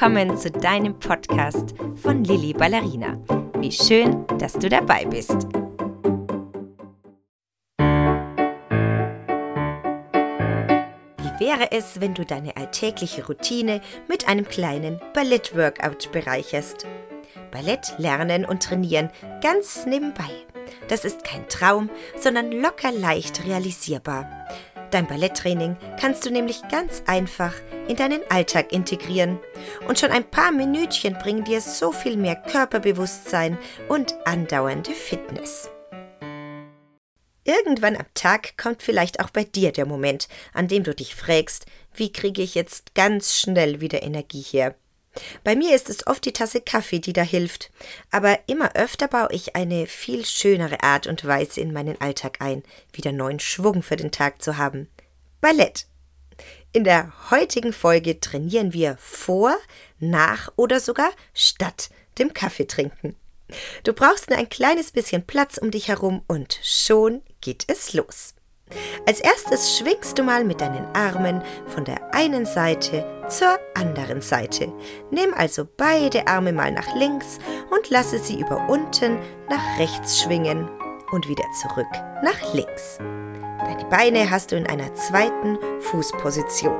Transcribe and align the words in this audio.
willkommen 0.00 0.38
zu 0.38 0.50
deinem 0.50 0.98
Podcast 0.98 1.74
von 1.96 2.24
Lilly 2.24 2.54
Ballerina. 2.54 3.20
Wie 3.58 3.70
schön, 3.70 4.26
dass 4.38 4.54
du 4.54 4.70
dabei 4.70 5.04
bist. 5.04 5.46
Wie 11.18 11.44
wäre 11.44 11.70
es, 11.72 12.00
wenn 12.00 12.14
du 12.14 12.24
deine 12.24 12.56
alltägliche 12.56 13.26
Routine 13.26 13.82
mit 14.08 14.26
einem 14.26 14.48
kleinen 14.48 14.98
Ballett-Workout 15.12 16.10
bereicherst? 16.12 16.86
Ballett 17.50 17.92
lernen 17.98 18.46
und 18.46 18.62
trainieren 18.62 19.10
ganz 19.42 19.84
nebenbei. 19.84 20.30
Das 20.88 21.04
ist 21.04 21.24
kein 21.24 21.46
Traum, 21.50 21.90
sondern 22.18 22.52
locker 22.52 22.90
leicht 22.90 23.44
realisierbar. 23.44 24.48
Dein 24.90 25.06
Balletttraining 25.06 25.76
kannst 26.00 26.26
du 26.26 26.30
nämlich 26.30 26.62
ganz 26.68 27.02
einfach 27.06 27.54
in 27.86 27.96
deinen 27.96 28.22
Alltag 28.28 28.72
integrieren. 28.72 29.38
Und 29.86 29.98
schon 29.98 30.10
ein 30.10 30.28
paar 30.28 30.50
Minütchen 30.50 31.14
bringen 31.14 31.44
dir 31.44 31.60
so 31.60 31.92
viel 31.92 32.16
mehr 32.16 32.36
Körperbewusstsein 32.36 33.56
und 33.88 34.14
andauernde 34.24 34.92
Fitness. 34.92 35.70
Irgendwann 37.44 37.96
am 37.96 38.06
Tag 38.14 38.56
kommt 38.58 38.82
vielleicht 38.82 39.20
auch 39.20 39.30
bei 39.30 39.44
dir 39.44 39.72
der 39.72 39.86
Moment, 39.86 40.28
an 40.52 40.68
dem 40.68 40.84
du 40.84 40.94
dich 40.94 41.14
fragst, 41.14 41.66
wie 41.94 42.12
kriege 42.12 42.42
ich 42.42 42.54
jetzt 42.54 42.94
ganz 42.94 43.36
schnell 43.36 43.80
wieder 43.80 44.02
Energie 44.02 44.42
her? 44.42 44.74
Bei 45.42 45.56
mir 45.56 45.74
ist 45.74 45.90
es 45.90 46.06
oft 46.06 46.24
die 46.24 46.32
Tasse 46.32 46.60
Kaffee, 46.60 47.00
die 47.00 47.12
da 47.12 47.22
hilft, 47.22 47.70
aber 48.10 48.38
immer 48.46 48.74
öfter 48.76 49.08
baue 49.08 49.32
ich 49.32 49.56
eine 49.56 49.86
viel 49.86 50.24
schönere 50.24 50.82
Art 50.82 51.06
und 51.06 51.24
Weise 51.24 51.60
in 51.60 51.72
meinen 51.72 52.00
Alltag 52.00 52.36
ein, 52.40 52.62
wieder 52.92 53.12
neuen 53.12 53.40
Schwung 53.40 53.82
für 53.82 53.96
den 53.96 54.12
Tag 54.12 54.40
zu 54.42 54.56
haben. 54.56 54.88
Ballett. 55.40 55.86
In 56.72 56.84
der 56.84 57.12
heutigen 57.30 57.72
Folge 57.72 58.20
trainieren 58.20 58.72
wir 58.72 58.96
vor, 58.98 59.56
nach 59.98 60.52
oder 60.56 60.78
sogar 60.78 61.10
statt 61.34 61.90
dem 62.18 62.32
Kaffee 62.32 62.66
trinken. 62.66 63.16
Du 63.82 63.92
brauchst 63.92 64.30
nur 64.30 64.38
ein 64.38 64.48
kleines 64.48 64.92
bisschen 64.92 65.26
Platz 65.26 65.58
um 65.58 65.72
dich 65.72 65.88
herum 65.88 66.22
und 66.28 66.60
schon 66.62 67.22
geht 67.40 67.64
es 67.66 67.92
los. 67.92 68.34
Als 69.06 69.20
erstes 69.20 69.76
schwingst 69.76 70.18
du 70.18 70.22
mal 70.22 70.44
mit 70.44 70.60
deinen 70.60 70.86
Armen 70.94 71.42
von 71.66 71.84
der 71.84 72.14
einen 72.14 72.46
Seite 72.46 73.04
zur 73.28 73.58
anderen 73.74 74.20
Seite. 74.20 74.72
Nimm 75.10 75.32
also 75.34 75.66
beide 75.76 76.26
Arme 76.26 76.52
mal 76.52 76.70
nach 76.70 76.94
links 76.94 77.38
und 77.70 77.90
lasse 77.90 78.18
sie 78.18 78.40
über 78.40 78.68
unten 78.68 79.18
nach 79.48 79.78
rechts 79.78 80.20
schwingen 80.20 80.68
und 81.12 81.28
wieder 81.28 81.44
zurück 81.60 81.90
nach 82.22 82.54
links. 82.54 82.98
Deine 83.58 83.84
Beine 83.90 84.30
hast 84.30 84.52
du 84.52 84.56
in 84.56 84.66
einer 84.66 84.94
zweiten 84.94 85.58
Fußposition. 85.80 86.76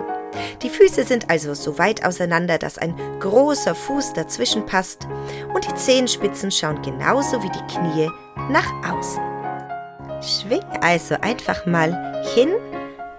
Die 0.62 0.70
Füße 0.70 1.04
sind 1.04 1.30
also 1.30 1.54
so 1.54 1.78
weit 1.78 2.04
auseinander, 2.04 2.58
dass 2.58 2.78
ein 2.78 2.94
großer 3.18 3.74
Fuß 3.74 4.12
dazwischen 4.12 4.66
passt 4.66 5.06
und 5.52 5.66
die 5.66 5.74
Zehenspitzen 5.74 6.50
schauen 6.50 6.82
genauso 6.82 7.42
wie 7.42 7.50
die 7.50 7.74
Knie 7.74 8.10
nach 8.50 8.70
außen. 8.92 9.29
Schwing 10.22 10.64
also 10.80 11.16
einfach 11.20 11.64
mal 11.66 12.22
hin 12.34 12.50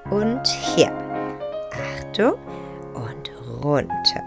und 0.10 0.46
her. 0.76 0.92
Achtung 1.72 2.36
und 2.94 3.32
runter. 3.64 4.24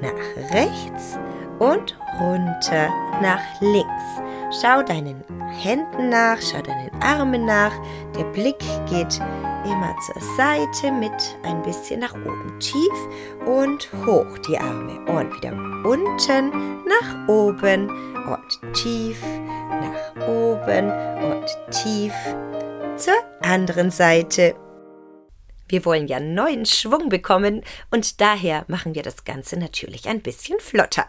Nach 0.00 0.52
rechts 0.54 1.18
und 1.58 1.96
runter 2.20 2.88
nach 3.20 3.42
links. 3.60 4.60
Schau 4.60 4.82
deinen 4.82 5.22
Händen 5.62 6.08
nach, 6.08 6.38
schau 6.40 6.60
deinen 6.62 6.90
Armen 7.02 7.44
nach. 7.44 7.72
Der 8.16 8.24
Blick 8.24 8.58
geht 8.88 9.20
immer 9.64 9.94
zur 10.06 10.20
Seite 10.36 10.90
mit 10.90 11.38
ein 11.42 11.62
bisschen 11.62 12.00
nach 12.00 12.14
oben 12.14 12.58
tief 12.60 13.46
und 13.46 13.88
hoch 14.06 14.38
die 14.48 14.58
Arme 14.58 14.98
und 15.06 15.34
wieder 15.36 15.52
unten 15.84 16.50
nach 16.86 17.28
oben 17.28 17.90
und 18.26 18.74
tief 18.74 19.22
nach 19.22 20.26
oben 20.26 20.90
und 21.22 21.46
tief 21.70 22.12
zur 22.96 23.14
anderen 23.42 23.90
Seite. 23.90 24.54
Wir 25.68 25.84
wollen 25.84 26.08
ja 26.08 26.18
neuen 26.18 26.66
Schwung 26.66 27.08
bekommen 27.08 27.62
und 27.90 28.20
daher 28.20 28.64
machen 28.66 28.94
wir 28.94 29.02
das 29.02 29.24
Ganze 29.24 29.56
natürlich 29.56 30.08
ein 30.08 30.20
bisschen 30.20 30.58
flotter. 30.58 31.06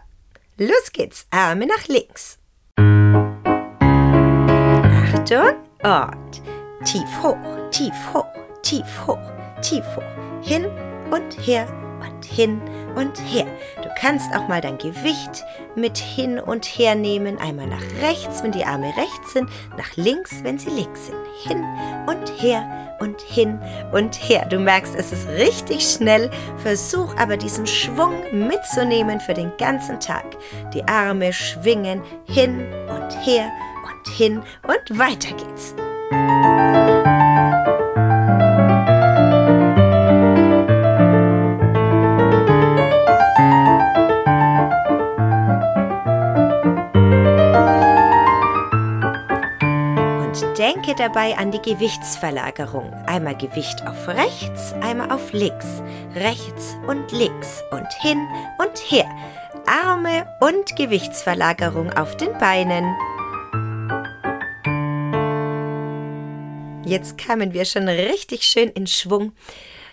Los 0.56 0.92
geht's, 0.92 1.26
Arme 1.30 1.66
nach 1.66 1.88
links. 1.88 2.38
Achtung 5.22 5.56
und 5.82 6.42
tief 6.84 7.22
hoch, 7.22 7.36
tief 7.70 7.94
hoch, 8.14 8.26
tief 8.62 9.06
hoch, 9.06 9.32
tief 9.62 9.84
hoch, 9.96 10.02
hin 10.42 10.66
und 11.10 11.46
her 11.46 11.66
und 12.00 12.24
hin 12.24 12.60
und 12.94 13.18
her. 13.18 13.46
Du 13.82 13.88
kannst 14.00 14.34
auch 14.34 14.48
mal 14.48 14.60
dein 14.60 14.78
Gewicht 14.78 15.44
mit 15.74 15.98
hin 15.98 16.38
und 16.38 16.64
her 16.64 16.94
nehmen. 16.94 17.38
Einmal 17.38 17.66
nach 17.66 17.82
rechts, 18.02 18.42
wenn 18.42 18.52
die 18.52 18.64
Arme 18.64 18.92
rechts 18.96 19.32
sind, 19.32 19.48
nach 19.76 19.96
links, 19.96 20.42
wenn 20.42 20.58
sie 20.58 20.70
links 20.70 21.06
sind. 21.06 21.18
Hin 21.44 21.64
und 22.06 22.28
her 22.40 22.96
und 23.00 23.20
hin 23.20 23.58
und 23.92 24.14
her. 24.14 24.46
Du 24.48 24.58
merkst, 24.58 24.94
es 24.96 25.12
ist 25.12 25.28
richtig 25.28 25.82
schnell. 25.82 26.30
Versuch 26.58 27.14
aber 27.16 27.36
diesen 27.36 27.66
Schwung 27.66 28.14
mitzunehmen 28.32 29.20
für 29.20 29.34
den 29.34 29.52
ganzen 29.58 29.98
Tag. 30.00 30.24
Die 30.72 30.86
Arme 30.86 31.32
schwingen 31.32 32.02
hin 32.24 32.66
und 32.88 33.26
her 33.26 33.50
und 33.84 34.12
hin 34.14 34.42
und 34.62 34.98
weiter 34.98 35.34
geht's. 35.34 35.74
Denke 50.84 51.00
dabei 51.00 51.38
an 51.38 51.52
die 51.52 51.62
Gewichtsverlagerung. 51.62 52.92
Einmal 53.06 53.36
Gewicht 53.36 53.86
auf 53.86 54.08
rechts, 54.08 54.72
einmal 54.80 55.12
auf 55.12 55.32
links. 55.32 55.80
Rechts 56.16 56.76
und 56.88 57.12
links 57.12 57.62
und 57.70 57.86
hin 58.00 58.26
und 58.58 58.76
her. 58.90 59.08
Arme 59.64 60.26
und 60.40 60.74
Gewichtsverlagerung 60.74 61.92
auf 61.92 62.16
den 62.16 62.36
Beinen. 62.38 62.84
Jetzt 66.84 67.16
kamen 67.16 67.52
wir 67.52 67.64
schon 67.64 67.86
richtig 67.86 68.42
schön 68.42 68.70
in 68.70 68.88
Schwung. 68.88 69.34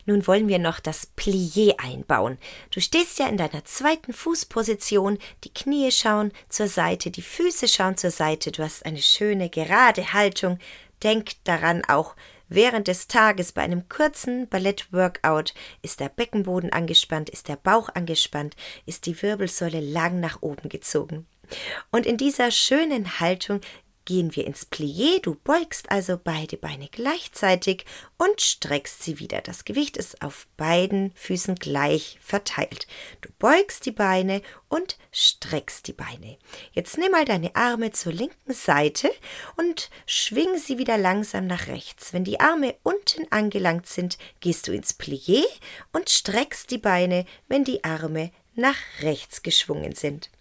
Nun 0.10 0.26
wollen 0.26 0.48
wir 0.48 0.58
noch 0.58 0.80
das 0.80 1.16
Plié 1.16 1.76
einbauen. 1.78 2.40
Du 2.72 2.82
stehst 2.82 3.20
ja 3.20 3.28
in 3.28 3.38
deiner 3.38 3.64
zweiten 3.64 4.12
Fußposition, 4.12 5.20
die 5.44 5.54
Knie 5.54 5.92
schauen 5.92 6.32
zur 6.48 6.68
Seite, 6.68 7.12
die 7.12 7.22
Füße 7.22 7.68
schauen 7.68 7.96
zur 7.96 8.10
Seite, 8.10 8.52
du 8.52 8.64
hast 8.64 8.88
eine 8.88 9.04
schöne 9.04 9.52
gerade 9.52 10.12
Haltung. 10.14 10.58
Denk 11.04 11.34
daran 11.44 11.84
auch, 11.86 12.16
Während 12.52 12.88
des 12.88 13.08
Tages 13.08 13.52
bei 13.52 13.62
einem 13.62 13.88
kurzen 13.90 14.50
Ballett-Workout 14.50 15.54
ist 15.84 16.00
der 16.00 16.10
Beckenboden 16.10 16.74
angespannt, 16.74 17.30
ist 17.30 17.48
der 17.48 17.58
Bauch 17.58 17.90
angespannt, 17.94 18.56
ist 18.88 19.06
die 19.06 19.22
Wirbelsäule 19.22 19.80
lang 19.80 20.20
nach 20.20 20.42
oben 20.42 20.68
gezogen. 20.68 21.28
Und 21.92 22.08
in 22.08 22.18
dieser 22.18 22.50
schönen 22.50 23.20
Haltung 23.20 23.62
gehen 24.10 24.36
wir 24.36 24.48
ins 24.48 24.66
Plié. 24.66 25.22
Du 25.22 25.36
beugst 25.36 25.92
also 25.92 26.20
beide 26.22 26.58
Beine 26.58 26.88
gleichzeitig 26.92 27.86
und 28.18 28.42
streckst 28.42 29.04
sie 29.04 29.20
wieder. 29.20 29.42
Das 29.42 29.66
Gewicht 29.66 29.98
ist 29.98 30.24
auf 30.24 30.48
beiden 30.58 31.12
Füßen 31.14 31.54
gleich 31.54 32.18
verteilt. 32.20 32.88
Du 33.22 33.30
beugst 33.38 33.86
die 33.86 33.92
Beine 33.92 34.42
und 34.68 34.98
streckst 35.12 35.86
die 35.86 35.94
Beine. 35.94 36.40
Jetzt 36.72 36.98
nimm 36.98 37.12
mal 37.12 37.24
deine 37.24 37.56
Arme 37.56 37.92
zur 37.92 38.12
linken 38.12 38.52
Seite 38.52 39.12
und 39.58 39.92
schwing 40.08 40.58
sie 40.58 40.80
wieder 40.80 40.98
langsam 40.98 41.46
nach 41.46 41.68
rechts. 41.68 42.12
Wenn 42.12 42.24
die 42.24 42.40
Arme 42.40 42.74
unten 42.82 43.32
angelangt 43.32 43.86
sind, 43.86 44.18
gehst 44.40 44.68
du 44.68 44.72
ins 44.72 45.00
Plié 45.00 45.44
und 45.94 46.10
streckst 46.10 46.72
die 46.72 46.80
Beine, 46.80 47.26
wenn 47.48 47.64
die 47.64 47.84
Arme 47.84 48.32
nach 48.56 48.78
rechts 49.02 49.44
geschwungen 49.44 49.94
sind. 49.94 50.32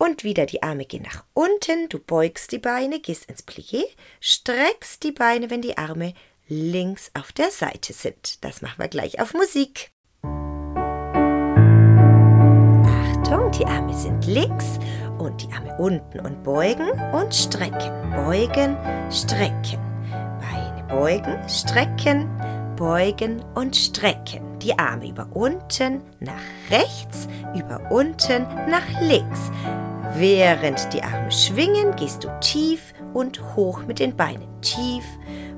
Und 0.00 0.22
wieder 0.22 0.46
die 0.46 0.62
Arme 0.62 0.84
gehen 0.84 1.02
nach 1.02 1.24
unten, 1.34 1.88
du 1.88 1.98
beugst 1.98 2.52
die 2.52 2.58
Beine, 2.58 3.00
gehst 3.00 3.28
ins 3.28 3.44
Plié, 3.44 3.82
streckst 4.20 5.02
die 5.02 5.10
Beine, 5.10 5.50
wenn 5.50 5.60
die 5.60 5.76
Arme 5.76 6.14
links 6.46 7.10
auf 7.14 7.32
der 7.32 7.50
Seite 7.50 7.92
sind. 7.92 8.44
Das 8.44 8.62
machen 8.62 8.78
wir 8.78 8.86
gleich 8.86 9.20
auf 9.20 9.34
Musik. 9.34 9.90
Achtung, 12.86 13.50
die 13.50 13.66
Arme 13.66 13.92
sind 13.92 14.24
links 14.26 14.78
und 15.18 15.42
die 15.42 15.52
Arme 15.52 15.76
unten 15.78 16.20
und 16.20 16.44
beugen 16.44 16.90
und 17.12 17.34
strecken, 17.34 18.12
beugen, 18.12 18.76
strecken. 19.10 19.80
Beine 20.40 20.86
beugen, 20.88 21.48
strecken, 21.48 22.30
beugen 22.76 23.44
und 23.56 23.74
strecken. 23.74 24.58
Die 24.60 24.78
Arme 24.78 25.08
über 25.08 25.28
unten 25.34 26.02
nach 26.20 26.34
rechts, 26.70 27.26
über 27.54 27.90
unten 27.90 28.44
nach 28.68 29.00
links. 29.00 29.50
Während 30.18 30.92
die 30.92 31.02
Arme 31.02 31.30
schwingen, 31.30 31.94
gehst 31.94 32.24
du 32.24 32.40
tief 32.40 32.92
und 33.14 33.40
hoch 33.54 33.84
mit 33.86 34.00
den 34.00 34.16
Beinen. 34.16 34.48
Tief 34.62 35.04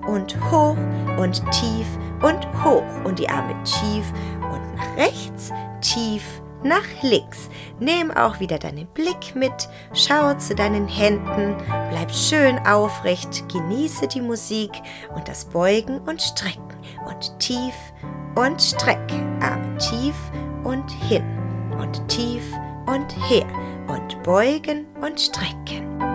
und 0.07 0.37
hoch 0.51 0.77
und 1.19 1.43
tief 1.51 1.87
und 2.21 2.47
hoch. 2.63 2.85
Und 3.05 3.19
die 3.19 3.29
Arme 3.29 3.55
tief 3.65 4.13
und 4.43 4.77
nach 4.77 4.97
rechts, 4.99 5.51
tief 5.81 6.23
nach 6.63 6.85
links. 7.03 7.49
Nimm 7.79 8.11
auch 8.11 8.39
wieder 8.39 8.59
deinen 8.59 8.87
Blick 8.89 9.35
mit, 9.35 9.67
schau 9.95 10.35
zu 10.35 10.55
deinen 10.55 10.87
Händen, 10.89 11.57
bleib 11.91 12.13
schön 12.13 12.59
aufrecht, 12.67 13.49
genieße 13.51 14.09
die 14.09 14.21
Musik 14.21 14.73
und 15.15 15.27
das 15.27 15.47
Beugen 15.47 16.01
und 16.01 16.21
Strecken 16.21 16.77
und 17.09 17.39
tief 17.39 17.75
und 18.35 18.61
streck, 18.61 19.11
Arme 19.41 19.79
tief 19.79 20.15
und 20.65 20.91
hin 21.09 21.25
und 21.81 22.07
tief 22.09 22.45
und 22.87 23.11
her 23.31 23.47
und 23.89 24.23
beugen 24.23 24.87
und 25.01 25.21
strecken. 25.21 26.10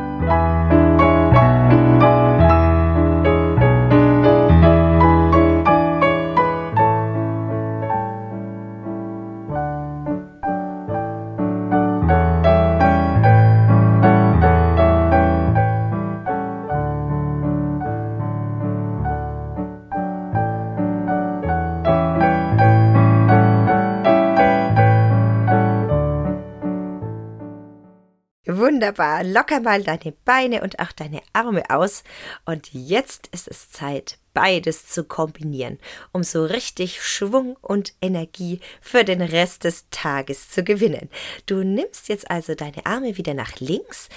Wunderbar. 28.85 29.23
Locker 29.23 29.61
mal 29.61 29.81
deine 29.81 30.13
Beine 30.25 30.61
und 30.61 30.77
auch 30.77 30.91
deine 30.91 31.23
Arme 31.33 31.63
aus. 31.71 32.03
Und 32.45 32.71
jetzt 32.71 33.27
ist 33.31 33.47
es 33.47 33.71
Zeit, 33.71 34.19
beides 34.35 34.87
zu 34.87 35.03
kombinieren, 35.03 35.79
um 36.11 36.23
so 36.23 36.45
richtig 36.45 37.01
Schwung 37.01 37.57
und 37.61 37.95
Energie 37.99 38.59
für 38.81 39.03
den 39.03 39.23
Rest 39.23 39.63
des 39.63 39.85
Tages 39.89 40.51
zu 40.51 40.63
gewinnen. 40.63 41.09
Du 41.47 41.63
nimmst 41.63 42.09
jetzt 42.09 42.29
also 42.29 42.53
deine 42.53 42.85
Arme 42.85 43.17
wieder 43.17 43.33
nach 43.33 43.59
links 43.59 44.07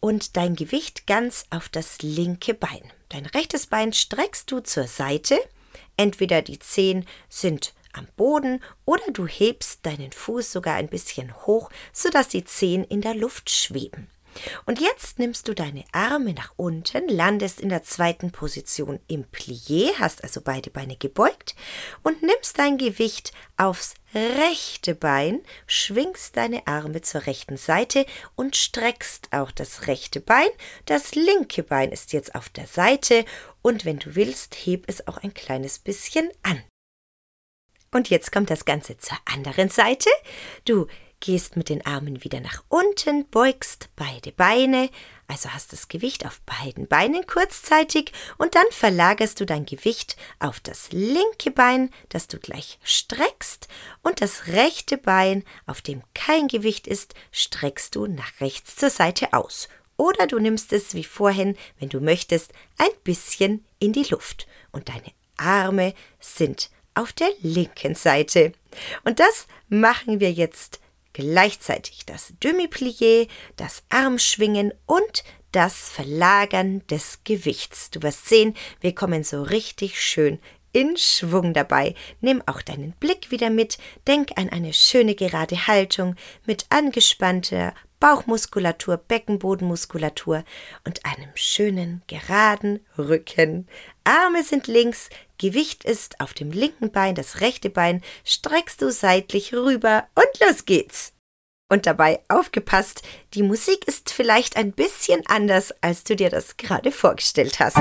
und 0.00 0.36
dein 0.36 0.56
Gewicht 0.56 1.06
ganz 1.06 1.46
auf 1.50 1.68
das 1.68 2.02
linke 2.02 2.54
Bein. 2.54 2.82
Dein 3.10 3.26
rechtes 3.26 3.68
Bein 3.68 3.92
streckst 3.92 4.50
du 4.50 4.58
zur 4.58 4.88
Seite. 4.88 5.38
Entweder 5.96 6.42
die 6.42 6.58
Zehen 6.58 7.06
sind 7.28 7.74
am 7.92 8.06
Boden 8.16 8.62
oder 8.84 9.04
du 9.12 9.26
hebst 9.26 9.84
deinen 9.86 10.12
Fuß 10.12 10.52
sogar 10.52 10.74
ein 10.76 10.88
bisschen 10.88 11.34
hoch, 11.46 11.70
sodass 11.92 12.28
die 12.28 12.44
Zehen 12.44 12.84
in 12.84 13.00
der 13.00 13.14
Luft 13.14 13.50
schweben. 13.50 14.08
Und 14.66 14.80
jetzt 14.80 15.18
nimmst 15.18 15.48
du 15.48 15.54
deine 15.54 15.84
Arme 15.92 16.32
nach 16.34 16.52
unten, 16.56 17.08
landest 17.08 17.60
in 17.60 17.68
der 17.68 17.82
zweiten 17.82 18.30
Position 18.30 19.00
im 19.08 19.24
Plié, 19.24 19.92
hast 19.98 20.22
also 20.22 20.40
beide 20.40 20.70
Beine 20.70 20.96
gebeugt 20.96 21.54
und 22.02 22.22
nimmst 22.22 22.58
dein 22.58 22.78
Gewicht 22.78 23.32
aufs 23.56 23.94
rechte 24.14 24.94
Bein, 24.94 25.40
schwingst 25.66 26.36
deine 26.36 26.66
Arme 26.66 27.02
zur 27.02 27.26
rechten 27.26 27.56
Seite 27.56 28.06
und 28.34 28.56
streckst 28.56 29.28
auch 29.32 29.50
das 29.50 29.86
rechte 29.86 30.20
Bein. 30.20 30.48
Das 30.86 31.14
linke 31.14 31.62
Bein 31.62 31.92
ist 31.92 32.12
jetzt 32.12 32.34
auf 32.34 32.48
der 32.48 32.66
Seite 32.66 33.24
und 33.62 33.84
wenn 33.84 33.98
du 33.98 34.14
willst, 34.14 34.54
heb 34.54 34.84
es 34.86 35.06
auch 35.06 35.18
ein 35.18 35.34
kleines 35.34 35.78
bisschen 35.78 36.30
an. 36.42 36.62
Und 37.92 38.08
jetzt 38.08 38.30
kommt 38.30 38.50
das 38.50 38.64
Ganze 38.64 38.98
zur 38.98 39.18
anderen 39.24 39.68
Seite. 39.68 40.10
Du 40.64 40.86
gehst 41.18 41.56
mit 41.56 41.68
den 41.68 41.84
Armen 41.84 42.22
wieder 42.24 42.40
nach 42.40 42.62
unten, 42.68 43.28
beugst 43.28 43.90
beide 43.96 44.32
Beine, 44.32 44.88
also 45.26 45.50
hast 45.50 45.72
das 45.72 45.88
Gewicht 45.88 46.24
auf 46.24 46.40
beiden 46.42 46.86
Beinen 46.86 47.26
kurzzeitig 47.26 48.12
und 48.38 48.54
dann 48.54 48.64
verlagerst 48.70 49.38
du 49.38 49.44
dein 49.44 49.66
Gewicht 49.66 50.16
auf 50.38 50.60
das 50.60 50.90
linke 50.92 51.50
Bein, 51.50 51.90
das 52.08 52.26
du 52.26 52.38
gleich 52.38 52.78
streckst 52.82 53.68
und 54.02 54.22
das 54.22 54.46
rechte 54.46 54.96
Bein, 54.96 55.44
auf 55.66 55.82
dem 55.82 56.02
kein 56.14 56.48
Gewicht 56.48 56.86
ist, 56.86 57.14
streckst 57.32 57.96
du 57.96 58.06
nach 58.06 58.40
rechts 58.40 58.76
zur 58.76 58.90
Seite 58.90 59.32
aus. 59.32 59.68
Oder 59.96 60.26
du 60.26 60.38
nimmst 60.38 60.72
es 60.72 60.94
wie 60.94 61.04
vorhin, 61.04 61.56
wenn 61.78 61.90
du 61.90 62.00
möchtest, 62.00 62.52
ein 62.78 62.88
bisschen 63.04 63.66
in 63.78 63.92
die 63.92 64.04
Luft 64.04 64.46
und 64.72 64.88
deine 64.88 65.12
Arme 65.36 65.92
sind 66.18 66.70
auf 66.94 67.12
der 67.12 67.30
linken 67.40 67.94
Seite. 67.94 68.52
Und 69.04 69.20
das 69.20 69.46
machen 69.68 70.20
wir 70.20 70.32
jetzt 70.32 70.80
gleichzeitig. 71.12 72.06
Das 72.06 72.34
Demi-Plié, 72.42 73.28
das 73.56 73.82
Armschwingen 73.88 74.72
und 74.86 75.24
das 75.52 75.88
Verlagern 75.88 76.86
des 76.86 77.20
Gewichts. 77.24 77.90
Du 77.90 78.02
wirst 78.02 78.28
sehen, 78.28 78.54
wir 78.80 78.94
kommen 78.94 79.24
so 79.24 79.42
richtig 79.42 80.00
schön 80.00 80.38
in 80.72 80.96
Schwung 80.96 81.52
dabei. 81.52 81.94
Nimm 82.20 82.42
auch 82.46 82.62
deinen 82.62 82.92
Blick 82.92 83.30
wieder 83.30 83.50
mit, 83.50 83.78
denk 84.06 84.30
an 84.36 84.48
eine 84.50 84.72
schöne 84.72 85.14
gerade 85.14 85.66
Haltung 85.66 86.14
mit 86.46 86.66
angespannter 86.68 87.74
Bauchmuskulatur, 87.98 88.96
Beckenbodenmuskulatur 88.96 90.44
und 90.86 91.04
einem 91.04 91.30
schönen 91.34 92.02
geraden 92.06 92.80
Rücken. 92.96 93.68
Arme 94.04 94.42
sind 94.42 94.68
links, 94.68 95.10
Gewicht 95.40 95.84
ist 95.84 96.20
auf 96.20 96.34
dem 96.34 96.50
linken 96.52 96.92
Bein, 96.92 97.14
das 97.14 97.40
rechte 97.40 97.70
Bein 97.70 98.02
streckst 98.24 98.82
du 98.82 98.92
seitlich 98.92 99.54
rüber 99.54 100.06
und 100.14 100.46
los 100.46 100.66
geht's. 100.66 101.14
Und 101.72 101.86
dabei 101.86 102.20
aufgepasst, 102.28 103.02
die 103.32 103.42
Musik 103.42 103.88
ist 103.88 104.10
vielleicht 104.10 104.56
ein 104.56 104.72
bisschen 104.72 105.22
anders, 105.28 105.72
als 105.80 106.04
du 106.04 106.14
dir 106.14 106.28
das 106.28 106.58
gerade 106.58 106.92
vorgestellt 106.92 107.58
hast. 107.58 107.80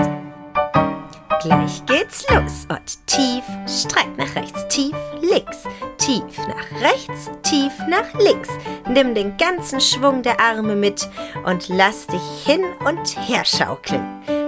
Gleich 1.42 1.86
geht's 1.86 2.26
los 2.30 2.66
und 2.70 3.08
tief, 3.08 3.44
streck 3.68 4.18
nach 4.18 4.36
rechts, 4.36 4.66
tief, 4.70 4.96
links, 5.22 5.64
tief 5.98 6.38
nach 6.48 6.82
rechts, 6.82 7.30
tief 7.44 7.74
nach 7.90 8.14
links. 8.20 8.50
Nimm 8.88 9.16
den 9.16 9.36
ganzen 9.36 9.82
Schwung 9.82 10.24
der 10.24 10.40
Arme 10.40 10.76
mit 10.76 11.10
und 11.46 11.68
lass 11.68 12.08
dich 12.08 12.46
hin 12.46 12.64
und 12.86 13.18
her 13.28 13.44
schaukeln. 13.44 14.39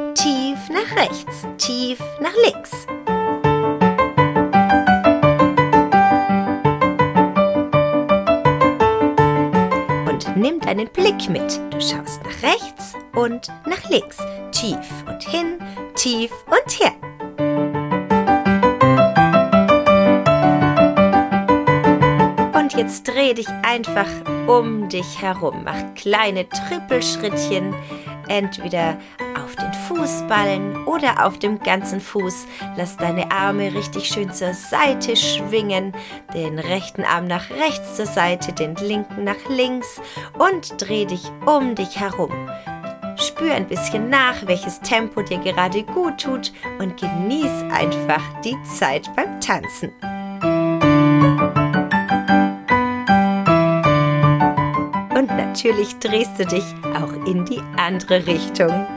Nach 0.92 1.04
rechts, 1.04 1.48
tief 1.58 2.00
nach 2.20 2.34
links. 2.46 2.88
Und 10.10 10.36
nimm 10.38 10.60
deinen 10.60 10.88
Blick 10.90 11.30
mit. 11.30 11.60
Du 11.72 11.80
schaust 11.80 12.22
nach 12.24 12.44
rechts 12.44 12.94
und 13.16 13.50
nach 13.66 13.90
links, 13.90 14.18
tief 14.52 14.78
und 15.08 15.24
hin, 15.24 15.60
tief 15.96 16.32
und 16.48 16.80
her. 16.80 16.94
Und 22.54 22.74
jetzt 22.74 23.08
dreh 23.08 23.34
dich 23.34 23.48
einfach 23.64 24.08
um 24.48 24.90
dich 24.90 25.22
herum. 25.22 25.64
Mach 25.64 25.94
kleine 25.96 26.48
Trippelschrittchen, 26.50 27.74
entweder 28.28 28.98
auf 29.52 29.56
den 29.56 29.74
Fußballen 29.74 30.86
oder 30.86 31.26
auf 31.26 31.38
dem 31.40 31.60
ganzen 31.60 32.00
Fuß. 32.00 32.48
Lass 32.78 32.98
deine 32.98 33.32
Arme 33.32 33.74
richtig 33.74 34.08
schön 34.08 34.32
zur 34.32 34.54
Seite 34.54 35.16
schwingen, 35.16 35.94
den 36.34 36.60
rechten 36.60 37.04
Arm 37.04 37.26
nach 37.28 37.50
rechts 37.50 37.96
zur 37.96 38.06
Seite, 38.06 38.54
den 38.54 38.76
linken 38.76 39.24
nach 39.24 39.50
links 39.50 40.00
und 40.38 40.82
dreh 40.82 41.06
dich 41.06 41.24
um 41.46 41.76
dich 41.76 42.00
herum. 42.00 42.32
Spür 43.18 43.54
ein 43.54 43.68
bisschen 43.68 44.10
nach, 44.10 44.36
welches 44.46 44.80
Tempo 44.80 45.22
dir 45.22 45.40
gerade 45.40 45.84
gut 45.84 46.22
tut 46.22 46.54
und 46.80 47.00
genieß 47.00 47.64
einfach 47.72 48.24
die 48.44 48.58
Zeit 48.64 49.14
beim 49.16 49.40
Tanzen. 49.42 49.92
Und 55.14 55.28
natürlich 55.28 56.00
drehst 56.00 56.40
du 56.40 56.46
dich 56.46 56.64
auch 56.96 57.14
in 57.28 57.46
die 57.46 57.62
andere 57.78 58.26
Richtung. 58.26 58.88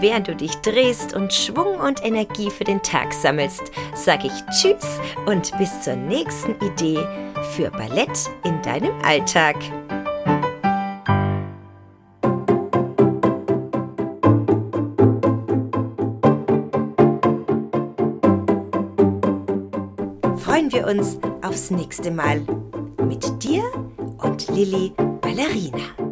Während 0.00 0.28
du 0.28 0.36
dich 0.36 0.54
drehst 0.56 1.14
und 1.14 1.32
Schwung 1.32 1.78
und 1.80 2.04
Energie 2.04 2.50
für 2.50 2.64
den 2.64 2.82
Tag 2.82 3.12
sammelst, 3.12 3.62
sage 3.94 4.28
ich 4.28 4.56
Tschüss 4.56 5.00
und 5.26 5.56
bis 5.58 5.82
zur 5.82 5.96
nächsten 5.96 6.54
Idee 6.64 6.98
für 7.52 7.70
Ballett 7.70 8.30
in 8.44 8.60
deinem 8.62 8.92
Alltag. 9.02 9.56
Freuen 20.38 20.72
wir 20.72 20.86
uns 20.86 21.18
aufs 21.42 21.70
nächste 21.70 22.10
Mal 22.10 22.40
mit 23.06 23.42
dir 23.42 23.62
und 24.18 24.48
Lilly 24.48 24.92
Ballerina. 25.20 26.03